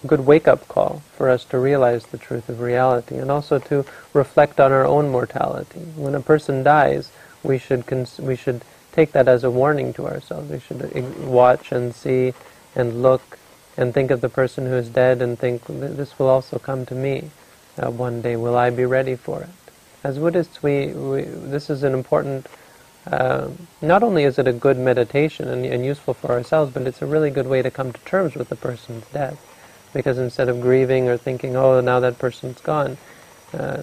good 0.07 0.27
wake-up 0.27 0.67
call 0.69 1.03
for 1.17 1.29
us 1.29 1.45
to 1.47 1.59
realize 1.59 2.07
the 2.07 2.19
truth 2.19 2.49
of 2.49 2.61
reality 2.61 3.17
and 3.17 3.31
also 3.31 3.59
to 3.59 3.85
reflect 4.13 4.61
on 4.61 4.73
our 4.73 4.87
own 4.87 5.11
mortality. 5.11 5.81
When 5.97 6.15
a 6.15 6.21
person 6.21 6.63
dies, 6.63 7.11
we 7.43 7.59
should 7.59 7.87
cons- 7.87 8.19
we 8.19 8.37
should 8.37 8.63
take 8.93 9.13
that 9.13 9.29
as 9.29 9.45
a 9.45 9.51
warning 9.51 9.93
to 9.95 10.07
ourselves. 10.07 10.51
We 10.51 10.61
should 10.61 10.81
watch 11.27 11.73
and 11.73 11.95
see 11.95 12.33
and 12.75 13.03
look 13.03 13.39
and 13.77 13.93
think 13.93 14.11
of 14.11 14.21
the 14.21 14.29
person 14.29 14.67
who 14.67 14.75
is 14.75 14.89
dead 14.89 15.21
and 15.21 15.39
think, 15.39 15.65
this 15.67 16.19
will 16.19 16.29
also 16.29 16.59
come 16.59 16.87
to 16.87 16.95
me 16.95 17.31
uh, 17.79 17.91
one 17.91 18.23
day. 18.23 18.37
Will 18.37 18.57
I 18.57 18.71
be 18.71 18.87
ready 18.87 19.17
for 19.17 19.43
it? 19.43 19.49
As 20.03 20.19
Buddhists, 20.19 20.63
we, 20.63 20.89
we 20.89 21.23
this 21.23 21.69
is 21.69 21.83
an 21.83 21.93
important. 21.93 22.47
Uh, 23.07 23.49
not 23.83 24.03
only 24.03 24.25
is 24.25 24.39
it 24.39 24.49
a 24.49 24.53
good 24.53 24.79
meditation 24.79 25.49
and, 25.49 25.65
and 25.65 25.85
useful 25.85 26.15
for 26.15 26.31
ourselves, 26.31 26.73
but 26.73 26.87
it's 26.87 27.03
a 27.03 27.07
really 27.07 27.31
good 27.31 27.47
way 27.47 27.63
to 27.63 27.71
come 27.71 27.93
to 27.93 28.01
terms 28.01 28.35
with 28.35 28.49
the 28.49 28.57
person's 28.57 29.05
death. 29.09 29.39
Because 29.93 30.19
instead 30.19 30.49
of 30.49 30.61
grieving 30.61 31.09
or 31.09 31.17
thinking, 31.17 31.57
"Oh, 31.57 31.81
now 31.81 32.01
that 32.01 32.19
person's 32.19 32.61
gone," 32.61 32.99
uh, 33.55 33.83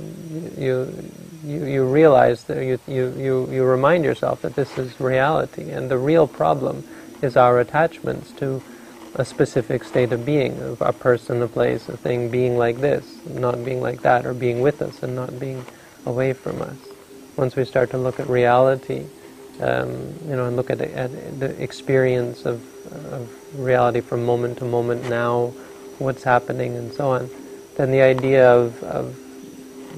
you, 0.57 1.11
you 1.45 1.65
you 1.65 1.83
realize 1.85 2.43
that 2.45 2.63
you, 2.63 2.79
you 2.87 3.13
you 3.17 3.49
you 3.51 3.63
remind 3.63 4.05
yourself 4.05 4.41
that 4.41 4.55
this 4.55 4.77
is 4.77 4.99
reality, 4.99 5.71
and 5.71 5.89
the 5.89 5.97
real 5.97 6.27
problem 6.27 6.83
is 7.21 7.37
our 7.37 7.59
attachments 7.59 8.31
to 8.33 8.61
a 9.15 9.25
specific 9.25 9.83
state 9.83 10.11
of 10.11 10.25
being, 10.25 10.59
of 10.59 10.81
a 10.81 10.93
person, 10.93 11.41
a 11.41 11.47
place, 11.47 11.87
a 11.89 11.97
thing 11.97 12.29
being 12.29 12.57
like 12.57 12.79
this, 12.81 13.17
not 13.25 13.63
being 13.63 13.81
like 13.81 14.01
that, 14.01 14.25
or 14.25 14.33
being 14.33 14.61
with 14.61 14.81
us 14.81 15.03
and 15.03 15.15
not 15.15 15.39
being 15.39 15.65
away 16.05 16.33
from 16.33 16.61
us. 16.61 16.77
Once 17.37 17.55
we 17.55 17.63
start 17.65 17.89
to 17.91 17.97
look 17.97 18.19
at 18.19 18.27
reality, 18.27 19.05
um, 19.61 20.13
you 20.27 20.35
know, 20.35 20.45
and 20.45 20.55
look 20.55 20.69
at, 20.69 20.81
at 20.81 21.39
the 21.39 21.61
experience 21.61 22.45
of, 22.45 22.61
of 23.13 23.29
reality 23.59 24.01
from 24.01 24.25
moment 24.25 24.57
to 24.57 24.65
moment 24.65 25.07
now, 25.09 25.53
what's 25.99 26.23
happening, 26.23 26.75
and 26.75 26.93
so 26.93 27.11
on, 27.11 27.29
then 27.75 27.91
the 27.91 28.01
idea 28.01 28.51
of, 28.51 28.81
of 28.83 29.17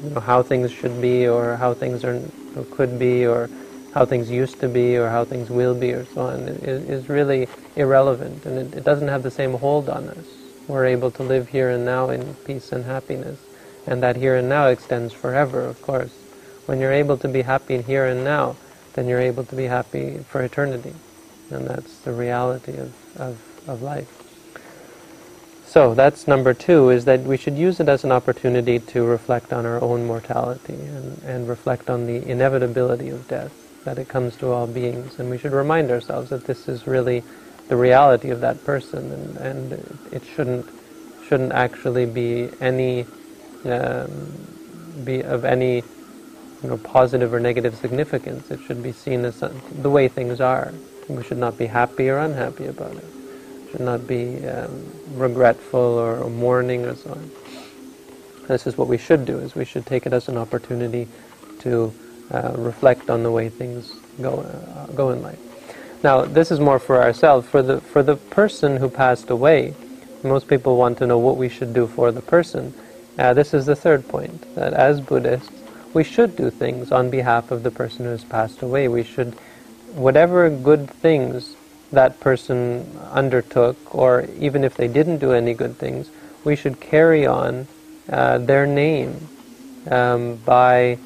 you 0.03 0.09
know, 0.11 0.19
how 0.19 0.43
things 0.43 0.71
should 0.71 1.01
be, 1.01 1.27
or 1.27 1.55
how 1.55 1.73
things 1.73 2.03
are, 2.03 2.21
or 2.55 2.63
could 2.65 2.99
be, 2.99 3.25
or 3.25 3.49
how 3.95 4.05
things 4.05 4.29
used 4.29 4.59
to 4.59 4.67
be 4.67 4.97
or 4.97 5.09
how 5.09 5.23
things 5.23 5.49
will 5.49 5.73
be 5.73 5.93
or 5.93 6.05
so 6.13 6.23
on 6.23 6.41
is, 6.41 6.83
is 6.89 7.07
really 7.07 7.47
irrelevant 7.77 8.45
and 8.45 8.57
it, 8.57 8.77
it, 8.79 8.83
doesn't 8.83 9.07
have 9.07 9.23
the 9.23 9.31
same 9.31 9.53
hold 9.53 9.87
on 9.87 10.09
us. 10.09 10.25
We're 10.67 10.85
able 10.85 11.11
to 11.11 11.23
live 11.23 11.47
here 11.47 11.69
and 11.69 11.85
now 11.85 12.09
in 12.09 12.35
peace 12.45 12.73
and 12.73 12.83
happiness 12.83 13.39
and 13.87 14.03
that 14.03 14.17
here 14.17 14.35
and 14.35 14.49
now 14.49 14.67
extends 14.67 15.13
forever 15.13 15.61
of 15.61 15.81
course. 15.81 16.13
When 16.65 16.81
you're 16.81 16.91
able 16.91 17.17
to 17.19 17.29
be 17.29 17.43
happy 17.43 17.81
here 17.81 18.05
and 18.05 18.25
now 18.25 18.57
then 18.95 19.07
you're 19.07 19.21
able 19.21 19.45
to 19.45 19.55
be 19.55 19.65
happy 19.65 20.17
for 20.27 20.41
eternity 20.43 20.93
and 21.49 21.65
that's 21.65 21.99
the 21.99 22.11
reality 22.11 22.75
of, 22.75 22.93
of, 23.15 23.39
of 23.65 23.81
life. 23.81 24.25
So 25.75 25.94
that's 25.94 26.25
number 26.25 26.53
two, 26.53 26.89
is 26.89 27.03
that 27.03 27.24
we 27.24 27.36
should 27.36 27.58
use 27.58 27.82
it 27.82 27.89
as 27.89 28.05
an 28.05 28.12
opportunity 28.13 28.79
to 28.79 29.03
reflect 29.03 29.51
on 29.51 29.65
our 29.65 29.84
own 29.84 30.05
mortality 30.05 30.75
and, 30.75 31.22
and 31.24 31.50
reflect 31.50 31.89
on 31.89 32.08
the 32.08 32.25
inevitability 32.25 33.10
of 33.10 33.27
death 33.27 33.51
that 33.84 34.00
it 34.00 34.08
comes 34.08 34.38
to 34.38 34.53
all 34.53 34.67
beings, 34.67 35.20
and 35.20 35.29
we 35.29 35.38
should 35.38 35.51
remind 35.51 35.91
ourselves 35.91 36.29
that 36.29 36.46
this 36.46 36.70
is 36.70 36.88
really 36.88 37.24
the 37.67 37.75
reality 37.75 38.29
of 38.29 38.39
that 38.39 38.63
person, 38.63 39.12
and, 39.12 39.36
and 39.36 39.98
it 40.13 40.24
shouldn't 40.24 40.65
shouldn't 41.27 41.51
actually 41.51 42.05
be 42.05 42.50
any 42.62 43.05
um, 43.65 44.32
be 45.03 45.24
of 45.25 45.44
any 45.44 45.84
you 46.63 46.70
know 46.70 46.77
positive 46.77 47.34
or 47.34 47.41
negative 47.41 47.75
significance. 47.75 48.50
It 48.50 48.62
should 48.62 48.82
be 48.82 48.94
seen 48.94 49.25
as 49.25 49.41
the 49.41 49.89
way 49.89 50.08
things 50.08 50.39
are. 50.39 50.74
We 51.10 51.22
should 51.22 51.38
not 51.38 51.58
be 51.58 51.65
happy 51.65 52.08
or 52.08 52.20
unhappy 52.20 52.67
about 52.67 52.96
it. 52.96 53.14
Should 53.75 53.86
not 53.86 54.08
be 54.08 54.48
um, 54.48 54.89
regretful 55.15 55.82
or, 55.82 56.20
or 56.20 56.29
mourning 56.29 56.86
or 56.86 56.96
so 56.96 57.10
on. 57.10 57.29
This 58.48 58.67
is 58.67 58.77
what 58.77 58.88
we 58.88 58.98
should 58.98 59.25
do: 59.25 59.38
is 59.39 59.53
we 59.53 59.65
should 59.65 59.86
take 59.86 60.05
it 60.05 60.13
as 60.13 60.29
an 60.29 60.38
opportunity 60.38 61.10
to 61.60 61.94
uh, 62.32 62.53
reflect 62.55 63.10
on 63.10 63.24
the 63.24 63.32
way 63.32 63.50
things 63.50 63.91
go 64.22 64.39
uh, 64.39 64.86
go 64.94 65.10
in 65.10 65.22
life. 65.22 65.39
Now, 66.05 66.24
this 66.24 66.51
is 66.51 66.60
more 66.62 66.79
for 66.79 67.03
ourselves. 67.03 67.50
For 67.50 67.62
the 67.62 67.82
for 67.82 68.01
the 68.01 68.15
person 68.15 68.77
who 68.77 68.88
passed 68.88 69.29
away, 69.29 69.75
most 70.24 70.48
people 70.48 70.77
want 70.77 70.98
to 71.00 71.05
know 71.05 71.20
what 71.20 71.36
we 71.36 71.50
should 71.50 71.74
do 71.74 71.86
for 71.86 72.13
the 72.13 72.22
person. 72.22 72.74
Uh, 73.20 73.34
this 73.34 73.53
is 73.53 73.65
the 73.65 73.75
third 73.75 74.08
point 74.08 74.55
that 74.55 74.72
as 74.72 75.01
Buddhists, 75.01 75.51
we 75.94 76.05
should 76.05 76.38
do 76.38 76.50
things 76.50 76.94
on 76.94 77.10
behalf 77.10 77.51
of 77.51 77.63
the 77.63 77.72
person 77.72 78.05
who 78.05 78.12
has 78.12 78.24
passed 78.24 78.62
away. 78.62 78.88
We 78.88 79.03
should, 79.03 79.34
whatever 79.91 80.50
good 80.50 80.89
things 80.89 81.58
that 81.95 82.19
person 82.19 82.85
undertook, 83.11 83.75
or 83.95 84.27
even 84.39 84.63
if 84.63 84.75
they 84.77 84.87
didn't 84.87 85.17
do 85.17 85.33
any 85.33 85.53
good 85.53 85.77
things, 85.77 86.09
we 86.43 86.55
should 86.55 86.79
carry 86.79 87.25
on 87.25 87.67
uh, 88.09 88.37
their 88.37 88.67
name 88.67 89.27
um, 89.89 90.37
by 90.45 90.97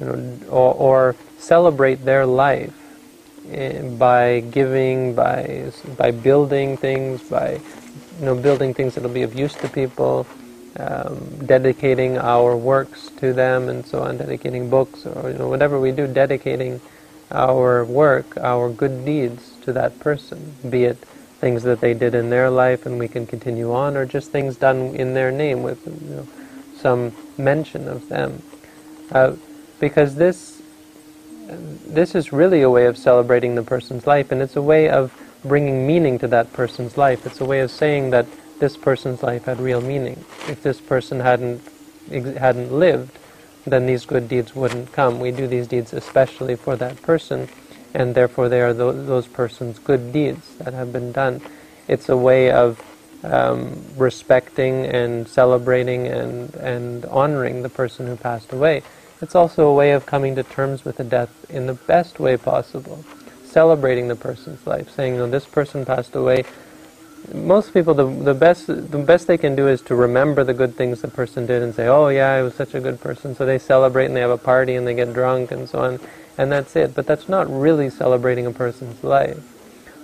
you 0.00 0.06
know, 0.06 0.38
or, 0.48 0.74
or 0.74 1.16
celebrate 1.38 2.04
their 2.04 2.26
life 2.26 2.74
eh, 3.50 3.82
by 3.82 4.40
giving, 4.40 5.14
by 5.14 5.70
by 5.96 6.10
building 6.10 6.76
things, 6.76 7.22
by 7.22 7.60
you 8.18 8.24
know 8.24 8.34
building 8.34 8.74
things 8.74 8.94
that'll 8.94 9.10
be 9.10 9.22
of 9.22 9.34
use 9.34 9.54
to 9.56 9.68
people, 9.68 10.26
um, 10.78 11.46
dedicating 11.46 12.18
our 12.18 12.56
works 12.56 13.10
to 13.18 13.32
them, 13.32 13.68
and 13.68 13.86
so 13.86 14.02
on, 14.02 14.16
dedicating 14.16 14.70
books 14.70 15.06
or 15.06 15.30
you 15.30 15.38
know 15.38 15.48
whatever 15.48 15.78
we 15.80 15.92
do, 15.92 16.06
dedicating 16.06 16.80
our 17.30 17.84
work, 17.84 18.36
our 18.38 18.70
good 18.70 19.04
deeds 19.04 19.52
to 19.62 19.72
that 19.72 19.98
person, 20.00 20.54
be 20.68 20.84
it 20.84 20.98
things 21.40 21.62
that 21.62 21.80
they 21.80 21.94
did 21.94 22.14
in 22.14 22.30
their 22.30 22.50
life 22.50 22.84
and 22.84 22.98
we 22.98 23.08
can 23.08 23.26
continue 23.26 23.72
on, 23.72 23.96
or 23.96 24.04
just 24.04 24.30
things 24.30 24.56
done 24.56 24.94
in 24.94 25.14
their 25.14 25.30
name 25.30 25.62
with 25.62 25.86
you 25.86 26.16
know, 26.16 26.26
some 26.76 27.12
mention 27.38 27.88
of 27.88 28.08
them. 28.08 28.42
Uh, 29.10 29.34
because 29.78 30.16
this 30.16 30.60
this 31.86 32.14
is 32.14 32.32
really 32.32 32.62
a 32.62 32.70
way 32.70 32.86
of 32.86 32.96
celebrating 32.96 33.56
the 33.56 33.62
person's 33.62 34.06
life, 34.06 34.30
and 34.30 34.40
it's 34.40 34.54
a 34.56 34.62
way 34.62 34.88
of 34.88 35.12
bringing 35.44 35.86
meaning 35.86 36.18
to 36.18 36.28
that 36.28 36.52
person's 36.52 36.96
life. 36.96 37.26
It's 37.26 37.40
a 37.40 37.44
way 37.44 37.60
of 37.60 37.70
saying 37.70 38.10
that 38.10 38.26
this 38.60 38.76
person's 38.76 39.22
life 39.22 39.44
had 39.46 39.60
real 39.60 39.80
meaning. 39.80 40.24
If 40.46 40.62
this 40.62 40.80
person 40.80 41.20
hadn't 41.20 41.62
hadn't 42.08 42.72
lived, 42.72 43.18
then 43.66 43.86
these 43.86 44.04
good 44.04 44.28
deeds 44.28 44.54
wouldn't 44.54 44.92
come. 44.92 45.20
We 45.20 45.30
do 45.30 45.46
these 45.46 45.66
deeds 45.66 45.92
especially 45.92 46.56
for 46.56 46.76
that 46.76 47.00
person, 47.02 47.48
and 47.94 48.14
therefore 48.14 48.48
they 48.48 48.60
are 48.60 48.72
those, 48.72 49.06
those 49.06 49.26
person's 49.26 49.78
good 49.78 50.12
deeds 50.12 50.54
that 50.56 50.74
have 50.74 50.92
been 50.92 51.12
done. 51.12 51.40
It's 51.88 52.08
a 52.08 52.16
way 52.16 52.50
of 52.50 52.82
um, 53.22 53.84
respecting 53.96 54.86
and 54.86 55.28
celebrating 55.28 56.06
and, 56.06 56.54
and 56.54 57.04
honoring 57.06 57.62
the 57.62 57.68
person 57.68 58.06
who 58.06 58.16
passed 58.16 58.52
away. 58.52 58.82
It's 59.20 59.34
also 59.34 59.68
a 59.68 59.74
way 59.74 59.92
of 59.92 60.06
coming 60.06 60.34
to 60.36 60.42
terms 60.42 60.84
with 60.84 60.96
the 60.96 61.04
death 61.04 61.30
in 61.50 61.66
the 61.66 61.74
best 61.74 62.18
way 62.18 62.36
possible, 62.36 63.04
celebrating 63.44 64.08
the 64.08 64.16
person's 64.16 64.66
life, 64.66 64.90
saying, 64.90 65.18
"No, 65.18 65.28
this 65.28 65.44
person 65.44 65.84
passed 65.84 66.14
away." 66.14 66.44
Most 67.34 67.74
people, 67.74 67.94
the, 67.94 68.06
the 68.06 68.34
best 68.34 68.66
the 68.66 68.98
best 68.98 69.26
they 69.26 69.38
can 69.38 69.54
do 69.54 69.68
is 69.68 69.82
to 69.82 69.94
remember 69.94 70.42
the 70.42 70.54
good 70.54 70.74
things 70.74 71.02
the 71.02 71.08
person 71.08 71.46
did 71.46 71.62
and 71.62 71.74
say, 71.74 71.86
"Oh 71.86 72.08
yeah, 72.08 72.32
I 72.32 72.42
was 72.42 72.54
such 72.54 72.74
a 72.74 72.80
good 72.80 73.00
person." 73.00 73.34
So 73.34 73.44
they 73.44 73.58
celebrate 73.58 74.06
and 74.06 74.16
they 74.16 74.20
have 74.20 74.30
a 74.30 74.38
party 74.38 74.74
and 74.74 74.86
they 74.86 74.94
get 74.94 75.12
drunk 75.12 75.52
and 75.52 75.68
so 75.68 75.80
on, 75.80 76.00
and 76.38 76.50
that's 76.50 76.74
it. 76.76 76.94
But 76.94 77.06
that's 77.06 77.28
not 77.28 77.48
really 77.48 77.90
celebrating 77.90 78.46
a 78.46 78.50
person's 78.50 79.04
life. 79.04 79.38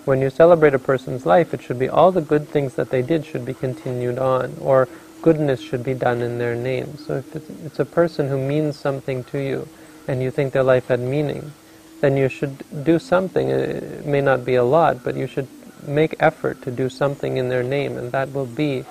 When 0.04 0.20
you 0.20 0.30
celebrate 0.30 0.74
a 0.74 0.78
person's 0.78 1.26
life, 1.26 1.52
it 1.52 1.62
should 1.62 1.78
be 1.78 1.88
all 1.88 2.12
the 2.12 2.20
good 2.20 2.48
things 2.48 2.74
that 2.74 2.90
they 2.90 3.02
did 3.02 3.24
should 3.24 3.44
be 3.44 3.54
continued 3.54 4.18
on, 4.18 4.56
or 4.60 4.86
goodness 5.22 5.60
should 5.60 5.82
be 5.82 5.94
done 5.94 6.22
in 6.22 6.38
their 6.38 6.54
name. 6.54 6.96
So 6.98 7.14
if 7.16 7.34
it's, 7.34 7.50
it's 7.64 7.78
a 7.80 7.84
person 7.84 8.28
who 8.28 8.38
means 8.38 8.78
something 8.78 9.24
to 9.24 9.38
you 9.38 9.68
and 10.06 10.22
you 10.22 10.30
think 10.30 10.52
their 10.52 10.62
life 10.62 10.86
had 10.86 11.00
meaning, 11.00 11.52
then 12.00 12.16
you 12.16 12.28
should 12.28 12.62
do 12.84 13.00
something. 13.00 13.48
It 13.48 14.06
may 14.06 14.20
not 14.20 14.44
be 14.44 14.54
a 14.54 14.62
lot, 14.62 15.02
but 15.02 15.16
you 15.16 15.26
should 15.26 15.48
make 15.86 16.14
effort 16.20 16.62
to 16.62 16.70
do 16.70 16.88
something 16.88 17.36
in 17.36 17.48
their 17.48 17.62
name, 17.62 17.96
and 17.96 18.12
that 18.12 18.32
will 18.32 18.46
be 18.46 18.84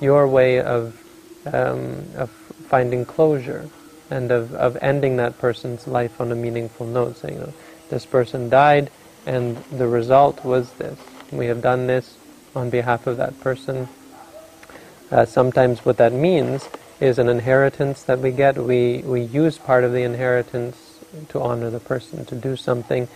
your 0.00 0.26
way 0.26 0.60
of, 0.60 1.00
um, 1.52 2.04
of 2.16 2.30
finding 2.68 3.04
closure 3.04 3.68
and 4.10 4.30
of, 4.30 4.54
of 4.54 4.76
ending 4.80 5.16
that 5.16 5.38
person's 5.38 5.86
life 5.86 6.20
on 6.20 6.32
a 6.32 6.34
meaningful 6.34 6.86
note, 6.86 7.16
saying, 7.16 7.38
know, 7.38 7.52
this 7.90 8.06
person 8.06 8.48
died 8.48 8.90
and 9.26 9.56
the 9.70 9.86
result 9.86 10.44
was 10.44 10.72
this. 10.74 10.98
We 11.30 11.46
have 11.46 11.62
done 11.62 11.86
this 11.86 12.16
on 12.54 12.70
behalf 12.70 13.06
of 13.06 13.18
that 13.18 13.38
person. 13.40 13.88
Uh, 15.10 15.24
sometimes 15.24 15.84
what 15.84 15.96
that 15.98 16.12
means 16.12 16.68
is 17.00 17.18
an 17.18 17.28
inheritance 17.28 18.02
that 18.04 18.18
we 18.18 18.30
get. 18.30 18.56
We, 18.56 18.98
we 18.98 19.22
use 19.22 19.58
part 19.58 19.84
of 19.84 19.92
the 19.92 20.02
inheritance 20.02 21.00
to 21.30 21.40
honor 21.40 21.70
the 21.70 21.80
person, 21.80 22.24
to 22.26 22.34
do 22.34 22.56
something, 22.56 23.08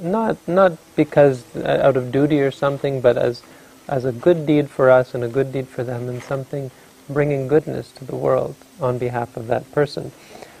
not, 0.00 0.36
not 0.46 0.76
because 0.96 1.44
uh, 1.56 1.80
out 1.82 1.96
of 1.96 2.12
duty 2.12 2.40
or 2.40 2.50
something, 2.50 3.00
but 3.00 3.16
as, 3.16 3.42
as 3.88 4.04
a 4.04 4.12
good 4.12 4.46
deed 4.46 4.70
for 4.70 4.90
us 4.90 5.14
and 5.14 5.24
a 5.24 5.28
good 5.28 5.52
deed 5.52 5.68
for 5.68 5.84
them 5.84 6.08
and 6.08 6.22
something 6.22 6.70
bringing 7.08 7.48
goodness 7.48 7.90
to 7.92 8.04
the 8.04 8.16
world 8.16 8.54
on 8.80 8.98
behalf 8.98 9.36
of 9.36 9.46
that 9.46 9.70
person. 9.72 10.12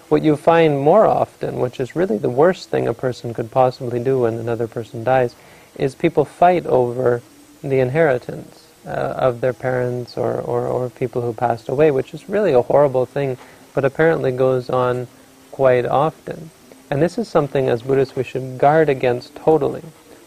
What 0.08 0.22
you 0.22 0.36
find 0.36 0.78
more 0.78 1.06
often, 1.06 1.58
which 1.58 1.80
is 1.80 1.94
really 1.94 2.16
the 2.16 2.30
worst 2.30 2.70
thing 2.70 2.88
a 2.88 2.94
person 2.94 3.34
could 3.34 3.50
possibly 3.50 4.02
do 4.02 4.20
when 4.20 4.34
another 4.34 4.66
person 4.66 5.04
dies, 5.04 5.34
is 5.76 5.94
people 5.94 6.24
fight 6.24 6.64
over 6.66 7.20
the 7.62 7.80
inheritance 7.80 8.68
uh, 8.86 8.90
of 8.90 9.42
their 9.42 9.52
parents 9.52 10.16
or, 10.16 10.40
or, 10.40 10.66
or 10.66 10.88
people 10.88 11.20
who 11.20 11.34
passed 11.34 11.68
away, 11.68 11.90
which 11.90 12.14
is 12.14 12.28
really 12.28 12.52
a 12.52 12.62
horrible 12.62 13.04
thing, 13.04 13.36
but 13.74 13.84
apparently 13.84 14.32
goes 14.32 14.70
on 14.70 15.06
quite 15.50 15.84
often. 15.84 16.50
And 16.90 17.02
this 17.02 17.18
is 17.18 17.28
something 17.28 17.68
as 17.68 17.82
Buddhists 17.82 18.16
we 18.16 18.24
should 18.24 18.58
guard 18.58 18.88
against 18.88 19.34
totally. 19.36 19.82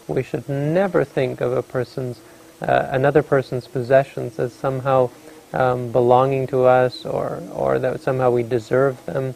We 0.06 0.22
should 0.22 0.48
never 0.48 1.04
think 1.04 1.40
of 1.40 1.52
a 1.52 1.62
person's, 1.62 2.20
uh, 2.60 2.88
another 2.90 3.22
person's 3.22 3.66
possessions 3.66 4.38
as 4.38 4.52
somehow 4.52 5.10
um, 5.52 5.90
belonging 5.90 6.46
to 6.48 6.64
us 6.64 7.04
or, 7.04 7.42
or 7.52 7.78
that 7.78 8.00
somehow 8.00 8.30
we 8.30 8.42
deserve 8.42 9.04
them. 9.06 9.34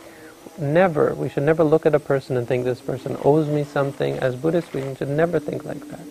Never. 0.59 1.15
We 1.15 1.29
should 1.29 1.43
never 1.43 1.65
look 1.65 1.85
at 1.85 1.95
a 1.95 2.01
person 2.01 2.37
and 2.37 2.47
think 2.47 2.65
this 2.65 2.81
person 2.81 3.17
owes 3.25 3.49
me 3.49 3.65
something. 3.65 4.19
As 4.19 4.37
Buddhists, 4.37 4.73
we 4.73 4.95
should 4.95 5.09
never 5.09 5.39
think 5.39 5.65
like 5.65 5.87
that. 5.89 6.07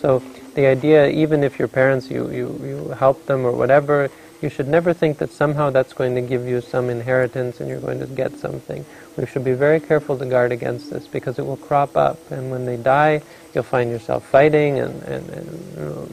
So 0.00 0.22
the 0.54 0.66
idea, 0.66 1.08
even 1.08 1.44
if 1.44 1.58
your 1.58 1.68
parents, 1.68 2.10
you, 2.10 2.30
you, 2.30 2.60
you 2.62 2.88
help 2.98 3.26
them 3.26 3.44
or 3.44 3.52
whatever, 3.52 4.10
you 4.46 4.50
should 4.50 4.68
never 4.68 4.92
think 4.92 5.18
that 5.18 5.32
somehow 5.32 5.70
that's 5.70 5.92
going 5.92 6.14
to 6.14 6.20
give 6.20 6.46
you 6.46 6.60
some 6.60 6.88
inheritance 6.88 7.58
and 7.58 7.68
you're 7.68 7.80
going 7.80 7.98
to 7.98 8.06
get 8.06 8.32
something. 8.38 8.86
We 9.16 9.26
should 9.26 9.42
be 9.42 9.54
very 9.54 9.80
careful 9.80 10.16
to 10.16 10.24
guard 10.24 10.52
against 10.52 10.88
this 10.90 11.08
because 11.08 11.40
it 11.40 11.44
will 11.44 11.56
crop 11.56 11.96
up. 11.96 12.30
And 12.30 12.48
when 12.52 12.64
they 12.64 12.76
die, 12.76 13.22
you'll 13.52 13.64
find 13.64 13.90
yourself 13.90 14.24
fighting 14.24 14.78
and, 14.78 15.02
and, 15.02 15.28
and 15.30 15.76
you 15.76 15.84
know, 15.84 16.08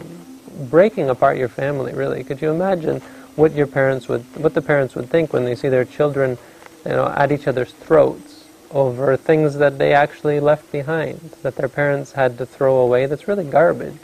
breaking 0.66 1.12
apart 1.12 1.38
your 1.38 1.48
family, 1.48 1.94
really. 1.94 2.24
Could 2.24 2.42
you 2.42 2.50
imagine 2.50 3.02
what 3.36 3.52
your 3.52 3.68
parents 3.68 4.08
would, 4.08 4.24
what 4.36 4.56
the 4.56 4.64
parents 4.64 4.96
would 4.96 5.12
think 5.12 5.32
when 5.32 5.46
they 5.46 5.54
see 5.54 5.70
their 5.70 5.86
children, 5.86 6.40
you 6.84 6.94
know, 6.94 7.14
at 7.16 7.32
each 7.32 7.48
other's 7.48 7.72
throats 7.72 8.46
over 8.72 9.16
things 9.16 9.58
that 9.58 9.78
they 9.78 9.94
actually 9.94 10.40
left 10.40 10.72
behind, 10.72 11.20
that 11.44 11.56
their 11.56 11.70
parents 11.70 12.14
had 12.14 12.40
to 12.40 12.48
throw 12.48 12.78
away. 12.78 13.06
That's 13.06 13.28
really 13.28 13.46
garbage. 13.46 14.00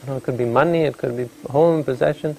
You 0.00 0.08
know, 0.08 0.16
it 0.16 0.24
could 0.24 0.36
be 0.36 0.46
money, 0.46 0.82
it 0.82 0.98
could 0.98 1.16
be 1.16 1.28
home 1.48 1.84
possession. 1.84 2.36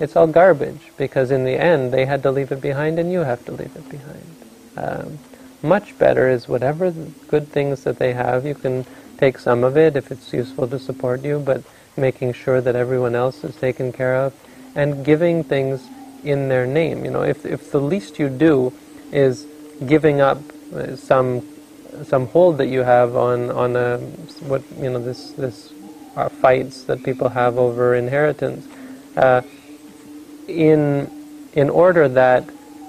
It's 0.00 0.16
all 0.16 0.26
garbage 0.26 0.80
because 0.96 1.30
in 1.30 1.44
the 1.44 1.60
end 1.60 1.92
they 1.92 2.06
had 2.06 2.22
to 2.24 2.30
leave 2.30 2.50
it 2.50 2.60
behind, 2.60 2.98
and 2.98 3.12
you 3.12 3.20
have 3.20 3.44
to 3.44 3.52
leave 3.52 3.76
it 3.76 3.88
behind. 3.88 4.36
Um, 4.76 5.18
much 5.62 5.98
better 5.98 6.28
is 6.28 6.48
whatever 6.48 6.90
good 7.28 7.48
things 7.48 7.84
that 7.84 7.98
they 7.98 8.14
have, 8.14 8.46
you 8.46 8.54
can 8.54 8.86
take 9.18 9.38
some 9.38 9.62
of 9.62 9.76
it 9.76 9.96
if 9.96 10.10
it's 10.10 10.32
useful 10.32 10.66
to 10.68 10.78
support 10.78 11.22
you, 11.22 11.38
but 11.38 11.62
making 11.96 12.32
sure 12.32 12.60
that 12.62 12.74
everyone 12.74 13.14
else 13.14 13.44
is 13.44 13.54
taken 13.56 13.92
care 13.92 14.16
of 14.16 14.32
and 14.74 15.04
giving 15.04 15.44
things 15.44 15.86
in 16.24 16.48
their 16.48 16.66
name. 16.66 17.04
You 17.04 17.10
know, 17.10 17.22
if, 17.22 17.44
if 17.44 17.70
the 17.70 17.80
least 17.80 18.18
you 18.18 18.30
do 18.30 18.72
is 19.12 19.46
giving 19.86 20.20
up 20.20 20.38
uh, 20.74 20.96
some 20.96 21.46
some 22.04 22.28
hold 22.28 22.58
that 22.58 22.68
you 22.68 22.80
have 22.80 23.16
on 23.16 23.50
on 23.50 23.74
a, 23.76 23.98
what 24.46 24.62
you 24.78 24.88
know 24.88 25.02
this 25.02 25.32
this 25.32 25.72
uh, 26.16 26.28
fights 26.28 26.84
that 26.84 27.02
people 27.02 27.28
have 27.28 27.58
over 27.58 27.94
inheritance, 27.94 28.66
uh, 29.16 29.42
in 30.50 31.10
in 31.52 31.68
order 31.68 32.08
that 32.08 32.44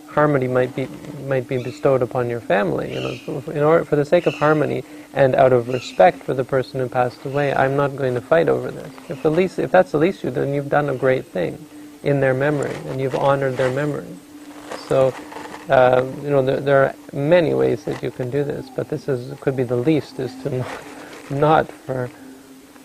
harmony 0.10 0.48
might 0.48 0.76
be 0.76 0.88
might 1.28 1.48
be 1.48 1.58
bestowed 1.58 2.02
upon 2.02 2.30
your 2.30 2.42
family. 2.42 2.94
You 2.94 3.00
know, 3.00 3.44
in 3.48 3.64
order 3.64 3.86
for 3.86 3.96
the 3.96 4.06
sake 4.06 4.26
of 4.26 4.36
harmony 4.36 4.84
and 5.14 5.36
out 5.36 5.54
of 5.54 5.70
respect 5.70 6.24
for 6.24 6.34
the 6.34 6.44
person 6.44 6.80
who 6.80 6.90
passed 6.90 7.24
away, 7.26 7.54
I'm 7.54 7.76
not 7.76 7.96
going 7.96 8.14
to 8.16 8.22
fight 8.22 8.50
over 8.50 8.72
this. 8.72 8.92
If 9.10 9.24
the 9.24 9.32
least, 9.32 9.60
if 9.60 9.72
that's 9.72 9.92
the 9.92 9.98
least 9.98 10.24
you, 10.24 10.32
then 10.32 10.54
you've 10.54 10.70
done 10.70 10.90
a 10.90 10.96
great 10.96 11.26
thing 11.26 11.66
in 12.04 12.20
their 12.20 12.34
memory, 12.34 12.76
and 12.88 13.00
you've 13.00 13.16
honored 13.16 13.58
their 13.58 13.70
memory. 13.70 14.08
So, 14.88 15.14
uh, 15.70 16.06
you 16.24 16.30
know, 16.30 16.42
there, 16.42 16.60
there, 16.60 16.84
are 16.86 16.96
many 17.14 17.54
ways 17.54 17.84
that 17.86 18.02
you 18.02 18.10
can 18.12 18.30
do 18.30 18.44
this, 18.44 18.68
but 18.76 18.90
this 18.90 19.08
is 19.08 19.38
could 19.40 19.56
be 19.56 19.64
the 19.64 19.76
least 19.76 20.20
is 20.20 20.34
to 20.44 20.50
not, 21.30 21.30
not 21.32 21.72
for 21.72 22.10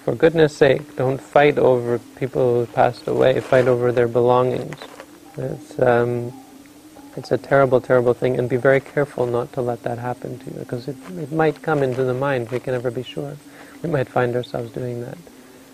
for 0.07 0.15
goodness 0.15 0.57
sake, 0.57 0.95
don't 0.95 1.21
fight 1.21 1.59
over 1.59 1.99
people 2.15 2.61
who 2.61 2.73
passed 2.73 3.09
away. 3.09 3.41
Fight 3.41 3.67
over 3.67 3.91
their 3.91 4.07
belongings. 4.07 4.77
It's 5.37 5.81
um, 5.81 6.33
it's 7.17 7.33
a 7.33 7.39
terrible, 7.39 7.81
terrible 7.81 8.15
thing, 8.15 8.39
and 8.39 8.49
be 8.49 8.57
very 8.57 8.81
careful 8.81 9.27
not 9.27 9.53
to 9.55 9.63
let 9.63 9.83
that 9.83 9.99
happen 9.99 10.39
to 10.39 10.45
you, 10.45 10.61
because 10.61 10.87
it, 10.87 10.95
it 11.19 11.33
might 11.33 11.61
come 11.61 11.83
into 11.83 12.05
the 12.05 12.15
mind. 12.15 12.53
We 12.53 12.61
can 12.61 12.75
never 12.75 12.93
be 12.93 13.03
sure. 13.03 13.37
We 13.83 13.89
might 13.91 14.09
find 14.09 14.37
ourselves 14.37 14.71
doing 14.71 15.01
that. 15.01 15.19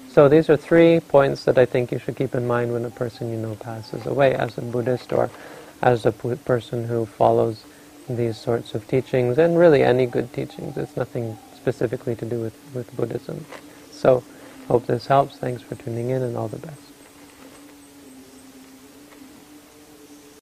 So 0.08 0.30
these 0.30 0.48
are 0.48 0.56
three 0.56 1.00
points 1.00 1.44
that 1.44 1.58
I 1.58 1.66
think 1.66 1.92
you 1.92 1.98
should 1.98 2.16
keep 2.16 2.34
in 2.34 2.46
mind 2.46 2.72
when 2.72 2.86
a 2.86 2.90
person 2.90 3.28
you 3.28 3.36
know 3.36 3.54
passes 3.56 4.06
away, 4.06 4.34
as 4.34 4.56
a 4.56 4.62
Buddhist 4.62 5.12
or 5.12 5.28
as 5.82 6.06
a 6.06 6.12
person 6.12 6.88
who 6.88 7.04
follows 7.04 7.64
these 8.08 8.38
sorts 8.38 8.74
of 8.74 8.88
teachings, 8.88 9.36
and 9.36 9.58
really 9.58 9.82
any 9.82 10.06
good 10.06 10.32
teachings. 10.32 10.78
It's 10.78 10.96
nothing 10.96 11.36
specifically 11.54 12.16
to 12.16 12.24
do 12.24 12.40
with, 12.40 12.56
with 12.72 12.96
Buddhism. 12.96 13.44
So, 14.02 14.24
hope 14.66 14.86
this 14.88 15.06
helps. 15.06 15.38
Thanks 15.38 15.62
for 15.62 15.76
tuning 15.76 16.10
in, 16.10 16.22
and 16.22 16.36
all 16.36 16.48
the 16.48 16.58
best. 16.58 16.81